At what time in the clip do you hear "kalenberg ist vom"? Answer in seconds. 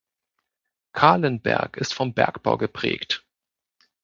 0.93-2.15